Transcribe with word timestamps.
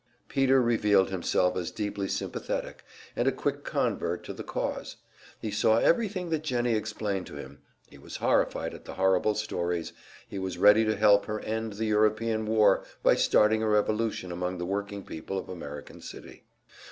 Peter 0.27 0.59
revealed 0.59 1.11
himself 1.11 1.55
as 1.55 1.69
deeply 1.69 2.07
sympathetic, 2.07 2.83
and 3.15 3.27
a 3.27 3.31
quick 3.31 3.63
convert 3.63 4.23
to 4.23 4.33
the 4.33 4.41
cause; 4.43 4.95
he 5.39 5.51
saw 5.51 5.77
everything 5.77 6.31
that 6.31 6.41
Jennie 6.41 6.73
explained 6.73 7.27
to 7.27 7.35
him, 7.35 7.59
he 7.87 7.99
was 7.99 8.15
horrified 8.17 8.73
at 8.73 8.85
the 8.85 8.95
horrible 8.95 9.35
stories, 9.35 9.93
he 10.27 10.39
was 10.39 10.57
ready 10.57 10.83
to 10.85 10.95
help 10.95 11.27
her 11.27 11.39
end 11.41 11.73
the 11.73 11.85
European 11.85 12.47
war 12.47 12.83
by 13.03 13.13
starting 13.13 13.61
a 13.61 13.67
revolution 13.69 14.31
among 14.31 14.57
the 14.57 14.65
working 14.65 15.05
people 15.05 15.37
of 15.37 15.47
American 15.49 16.01
City. 16.01 16.45